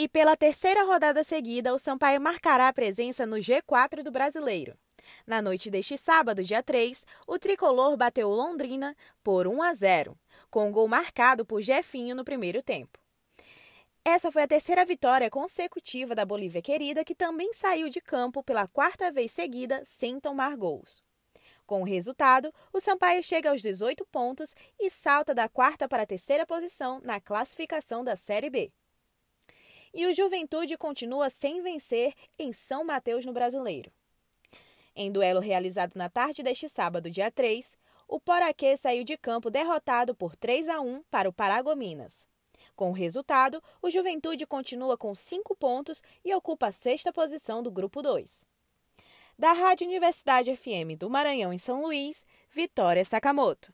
E 0.00 0.08
pela 0.08 0.34
terceira 0.34 0.82
rodada 0.84 1.22
seguida, 1.22 1.74
o 1.74 1.78
Sampaio 1.78 2.18
marcará 2.22 2.68
a 2.68 2.72
presença 2.72 3.26
no 3.26 3.36
G4 3.36 4.02
do 4.02 4.10
Brasileiro. 4.10 4.74
Na 5.26 5.42
noite 5.42 5.70
deste 5.70 5.98
sábado, 5.98 6.42
dia 6.42 6.62
3, 6.62 7.04
o 7.26 7.38
tricolor 7.38 7.98
bateu 7.98 8.30
Londrina 8.30 8.96
por 9.22 9.46
1 9.46 9.62
a 9.62 9.74
0, 9.74 10.18
com 10.50 10.68
um 10.68 10.72
gol 10.72 10.88
marcado 10.88 11.44
por 11.44 11.60
Jefinho 11.60 12.16
no 12.16 12.24
primeiro 12.24 12.62
tempo. 12.62 12.98
Essa 14.02 14.32
foi 14.32 14.44
a 14.44 14.48
terceira 14.48 14.86
vitória 14.86 15.28
consecutiva 15.28 16.14
da 16.14 16.24
Bolívia 16.24 16.62
querida, 16.62 17.04
que 17.04 17.14
também 17.14 17.52
saiu 17.52 17.90
de 17.90 18.00
campo 18.00 18.42
pela 18.42 18.66
quarta 18.66 19.12
vez 19.12 19.30
seguida 19.32 19.82
sem 19.84 20.18
tomar 20.18 20.56
gols. 20.56 21.02
Com 21.66 21.82
o 21.82 21.84
resultado, 21.84 22.50
o 22.72 22.80
Sampaio 22.80 23.22
chega 23.22 23.50
aos 23.50 23.60
18 23.60 24.06
pontos 24.06 24.54
e 24.78 24.88
salta 24.88 25.34
da 25.34 25.46
quarta 25.46 25.86
para 25.86 26.04
a 26.04 26.06
terceira 26.06 26.46
posição 26.46 27.02
na 27.04 27.20
classificação 27.20 28.02
da 28.02 28.16
Série 28.16 28.48
B. 28.48 28.72
E 29.92 30.06
o 30.06 30.14
Juventude 30.14 30.78
continua 30.78 31.30
sem 31.30 31.62
vencer 31.62 32.14
em 32.38 32.52
São 32.52 32.84
Mateus 32.84 33.26
no 33.26 33.32
Brasileiro. 33.32 33.92
Em 34.94 35.10
duelo 35.10 35.40
realizado 35.40 35.92
na 35.96 36.08
tarde 36.08 36.42
deste 36.42 36.68
sábado, 36.68 37.10
dia 37.10 37.30
3, 37.30 37.76
o 38.06 38.20
Poraquê 38.20 38.76
saiu 38.76 39.04
de 39.04 39.16
campo 39.16 39.50
derrotado 39.50 40.14
por 40.14 40.36
3 40.36 40.68
a 40.68 40.80
1 40.80 41.02
para 41.10 41.28
o 41.28 41.32
Paragominas. 41.32 42.28
Com 42.76 42.90
o 42.90 42.94
resultado, 42.94 43.62
o 43.82 43.90
Juventude 43.90 44.46
continua 44.46 44.96
com 44.96 45.14
cinco 45.14 45.54
pontos 45.56 46.02
e 46.24 46.34
ocupa 46.34 46.68
a 46.68 46.72
sexta 46.72 47.12
posição 47.12 47.62
do 47.62 47.70
Grupo 47.70 48.00
2. 48.00 48.44
Da 49.38 49.52
Rádio 49.52 49.86
Universidade 49.86 50.54
FM 50.56 50.98
do 50.98 51.10
Maranhão 51.10 51.52
em 51.52 51.58
São 51.58 51.82
Luís, 51.82 52.24
Vitória 52.48 53.04
Sakamoto. 53.04 53.72